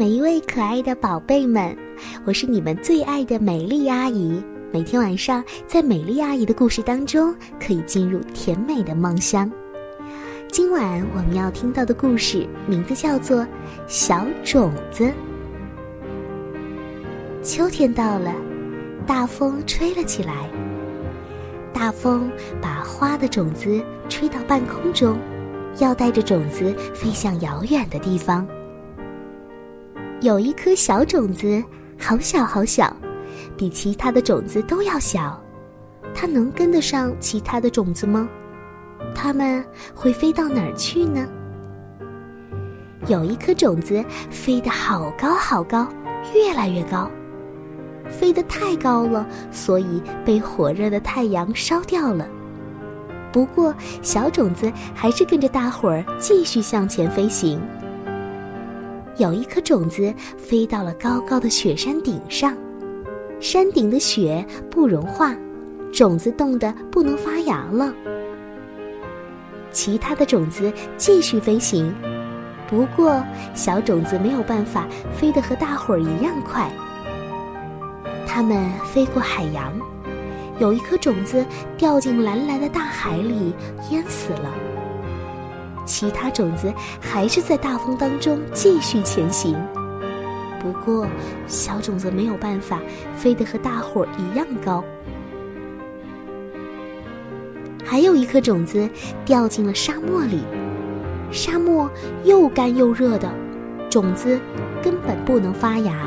[0.00, 1.76] 每一位可爱的宝贝们，
[2.24, 4.42] 我是你们最爱的美丽阿姨。
[4.72, 9.52] 每天晚上，在美丽阿姨的故事当中，可以进入甜美的梦乡。
[10.48, 13.42] 今晚我们要听到的故事名字叫做
[13.86, 15.04] 《小种子》。
[17.42, 18.34] 秋天到了，
[19.06, 20.48] 大风吹了起来。
[21.74, 25.18] 大风把花的种子吹到半空中，
[25.78, 28.48] 要带着种子飞向遥远的地方。
[30.20, 31.64] 有一颗小种子，
[31.98, 32.94] 好小好小，
[33.56, 35.42] 比其他的种子都要小。
[36.14, 38.28] 它能跟得上其他的种子吗？
[39.14, 41.26] 它们会飞到哪儿去呢？
[43.06, 45.88] 有一颗种子飞得好高好高，
[46.34, 47.10] 越来越高。
[48.10, 52.28] 飞得太高了，所以被火热的太阳烧掉了。
[53.32, 57.58] 不过，小种子还是跟着大伙儿继续向前飞行。
[59.20, 62.56] 有一颗种子飞到了高高的雪山顶上，
[63.38, 65.36] 山顶的雪不融化，
[65.92, 67.92] 种子冻得不能发芽了。
[69.70, 71.94] 其他的种子继续飞行，
[72.66, 76.70] 不过小种子没有办法飞得和大伙儿一样快。
[78.26, 79.78] 它们飞过海洋，
[80.58, 81.44] 有一颗种子
[81.76, 83.54] 掉进蓝蓝的大海里，
[83.90, 84.69] 淹死了。
[85.84, 89.56] 其他种子还是在大风当中继续前行，
[90.60, 91.06] 不过
[91.46, 92.80] 小种子没有办法
[93.16, 94.84] 飞得和大伙儿一样高。
[97.84, 98.88] 还有一颗种子
[99.24, 100.40] 掉进了沙漠里，
[101.32, 101.90] 沙漠
[102.24, 103.28] 又干又热的，
[103.90, 104.38] 种子
[104.80, 106.06] 根本不能发芽。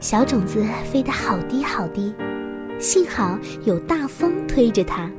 [0.00, 2.14] 小种子飞得好低好低，
[2.78, 5.10] 幸好有大风推着它，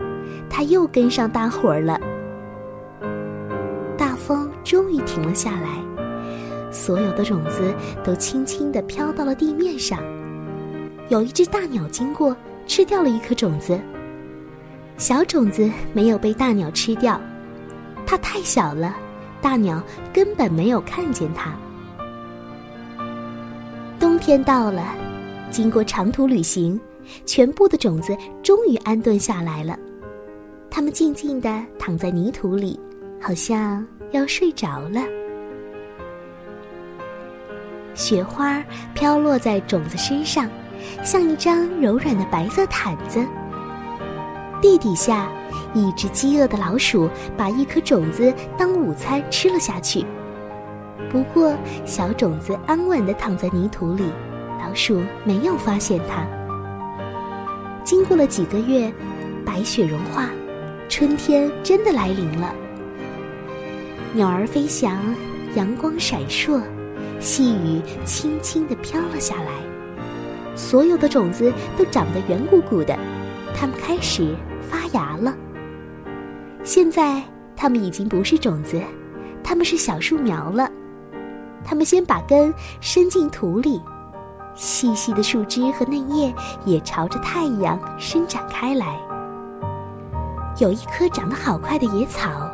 [0.47, 1.99] 它又跟上大伙儿了。
[4.65, 5.79] 终于停了下来，
[6.71, 9.99] 所有的种子都轻轻地飘到了地面上。
[11.07, 12.35] 有一只大鸟经过，
[12.65, 13.79] 吃掉了一颗种子。
[14.97, 17.21] 小种子没有被大鸟吃掉，
[18.07, 18.95] 它太小了，
[19.39, 19.81] 大鸟
[20.11, 21.53] 根本没有看见它。
[23.99, 24.95] 冬天到了，
[25.51, 26.79] 经过长途旅行，
[27.23, 29.77] 全部的种子终于安顿下来了。
[30.71, 32.79] 它们静静地躺在泥土里，
[33.21, 33.85] 好像……
[34.15, 35.01] 要睡着了，
[37.93, 40.49] 雪花飘落在种子身上，
[41.03, 43.23] 像一张柔软的白色毯子。
[44.61, 45.29] 地底下，
[45.73, 50.05] 一只饥饿的老鼠把一颗种子当午餐吃了下去。
[51.11, 51.53] 不过，
[51.85, 54.09] 小种子安稳地躺在泥土里，
[54.59, 56.25] 老鼠没有发现它。
[57.83, 58.91] 经过了几个月，
[59.45, 60.29] 白雪融化，
[60.87, 62.55] 春天真的来临了。
[64.15, 64.97] 鸟儿飞翔，
[65.55, 66.61] 阳光闪烁，
[67.19, 69.51] 细雨轻轻地飘了下来。
[70.55, 72.97] 所有的种子都长得圆鼓鼓的，
[73.53, 75.35] 它们开始发芽了。
[76.63, 77.21] 现在，
[77.57, 78.81] 它们已经不是种子，
[79.43, 80.71] 它们是小树苗了。
[81.65, 83.81] 它们先把根伸进土里，
[84.55, 86.33] 细细的树枝和嫩叶
[86.63, 88.97] 也朝着太阳伸展开来。
[90.57, 92.49] 有一棵长得好快的野草。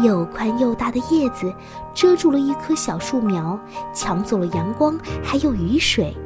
[0.00, 1.52] 又宽又大的叶子
[1.92, 3.58] 遮住了一棵小树苗，
[3.92, 6.16] 抢走了阳光，还有雨水，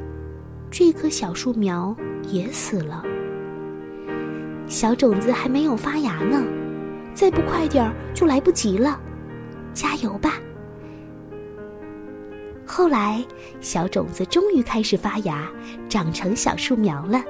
[0.71, 1.95] 这棵小树苗
[2.29, 3.03] 也死了。
[4.67, 6.43] 小种子还没有发芽呢，
[7.15, 9.01] 再不快点儿就来不及了，
[9.73, 10.35] 加油吧！
[12.67, 13.25] 后来，
[13.61, 15.47] 小种子终于开始发芽，
[15.89, 17.23] 长成小树苗了。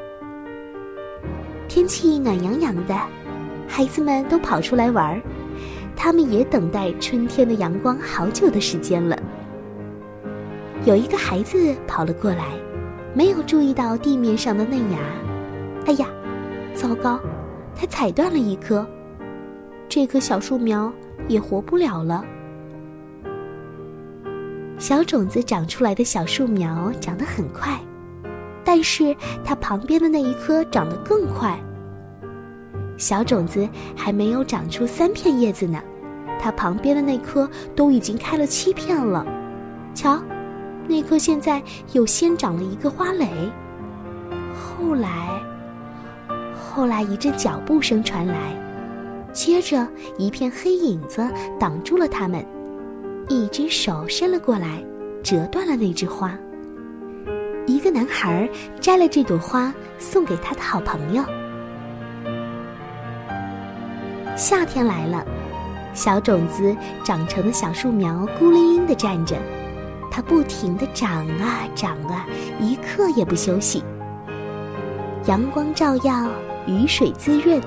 [1.69, 2.97] 天气暖洋洋的，
[3.67, 5.23] 孩子们都跑出来玩儿。
[6.05, 9.17] 他们也等待春天的阳光好久的时间了。
[10.85, 12.55] 有一个孩子跑了过来，
[13.15, 14.99] 没有注意到地面上的嫩芽。
[15.87, 16.09] 哎呀，
[16.75, 17.21] 糟糕！
[17.77, 18.85] 他踩断了一棵，
[19.89, 20.93] 这棵小树苗
[21.29, 22.25] 也活不了了。
[24.79, 27.79] 小种子长出来的小树苗长得很快，
[28.65, 29.15] 但是
[29.45, 31.57] 它旁边的那一棵长得更快。
[32.97, 35.81] 小种子还没有长出三片叶子呢，
[36.43, 39.25] 它旁边的那棵都已经开了七片了。
[39.95, 40.21] 瞧，
[40.89, 41.63] 那棵现在
[41.93, 43.29] 又先长了一个花蕾。
[44.53, 45.41] 后来，
[46.53, 48.35] 后来一阵脚步声传来，
[49.33, 49.87] 接着
[50.19, 51.25] 一片黑影子
[51.61, 52.45] 挡住了他们，
[53.29, 54.83] 一只手伸了过来，
[55.23, 56.37] 折断了那枝花。
[57.65, 58.51] 一个男孩
[58.81, 61.23] 摘了这朵花送给他的好朋友。
[64.35, 65.25] 夏天来了，
[65.95, 66.75] 小种子
[67.05, 69.37] 长成的小树苗孤零零地站着，
[70.11, 72.27] 它不停地长啊长啊，
[72.59, 73.85] 一刻也不休息。
[75.27, 76.29] 阳光照耀，
[76.67, 77.61] 雨水滋润，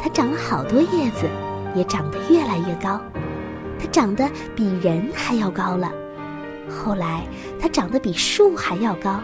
[0.00, 1.28] 它长了好多叶子，
[1.74, 3.00] 也长得越来越高。
[3.78, 5.92] 它长得比人还要高了。
[6.70, 7.24] 后来，
[7.60, 9.20] 它长得比树还要高。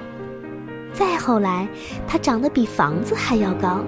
[0.93, 1.69] 再后来，
[2.08, 3.81] 它长得比房子还要高。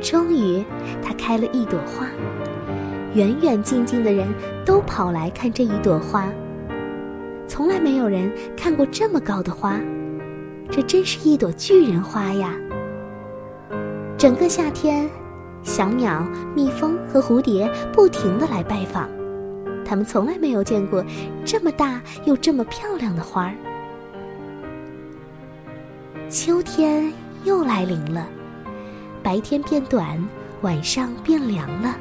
[0.00, 0.64] 终于，
[1.02, 2.06] 它开了一朵花，
[3.14, 4.26] 远远近近的人
[4.64, 6.28] 都跑来看这一朵花。
[7.46, 9.78] 从来没有人看过这么高的花，
[10.70, 12.54] 这真是一朵巨人花呀！
[14.18, 15.08] 整个夏天，
[15.62, 16.26] 小鸟、
[16.56, 19.08] 蜜蜂和蝴蝶不停的来拜访，
[19.84, 21.04] 他们从来没有见过
[21.44, 23.54] 这么大又这么漂亮的花儿。
[26.28, 27.12] 秋天
[27.44, 28.26] 又来临了，
[29.22, 30.18] 白天变短，
[30.62, 31.94] 晚上变凉了。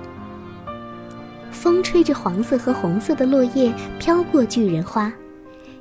[1.64, 5.10] 风吹着黄色和红色的落叶飘过巨人花，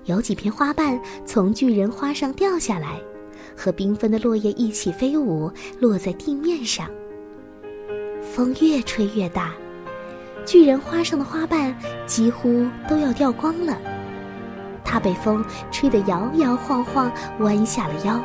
[0.04, 0.96] 有几片花瓣
[1.26, 3.00] 从巨人花上掉下来，
[3.56, 5.50] 和缤纷的落叶一起飞舞，
[5.80, 6.88] 落在地面上。
[8.22, 9.50] 风越吹越大，
[10.46, 11.76] 巨人花上的花瓣
[12.06, 13.76] 几乎都要掉光了。
[14.84, 18.20] 它被风吹得摇摇晃晃，弯下了腰。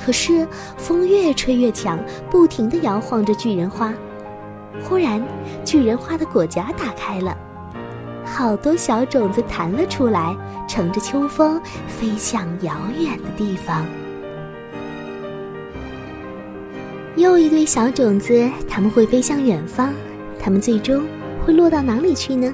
[0.00, 0.46] 可是
[0.76, 1.98] 风越吹越强，
[2.30, 3.92] 不停地摇晃着巨人花。
[4.82, 5.22] 忽然，
[5.64, 7.36] 巨人花的果荚打开了，
[8.24, 10.36] 好多小种子弹了出来，
[10.68, 13.84] 乘着秋风飞向遥远的地方。
[17.16, 19.92] 又一堆小种子，它们会飞向远方，
[20.38, 21.04] 它们最终
[21.44, 22.52] 会落到哪里去呢？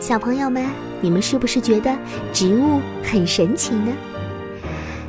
[0.00, 0.66] 小朋友们，
[1.00, 1.96] 你们是不是觉得
[2.32, 3.92] 植物很神奇呢？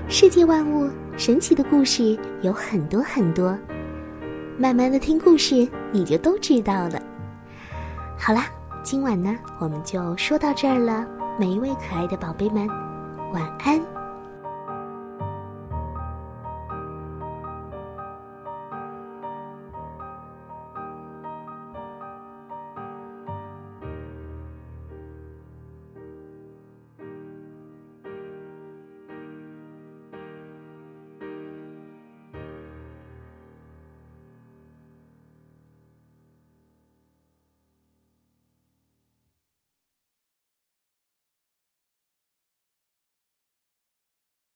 [0.08, 0.90] 世界万物。
[1.16, 3.56] 神奇的故事有很多很多，
[4.64, 6.98] 慢慢的听故事，你就都知道了。
[8.18, 8.46] 好啦，
[8.82, 11.06] 今晚呢，我们就说到这儿了。
[11.38, 12.66] 每一位可爱的宝贝们，
[13.34, 13.93] 晚安。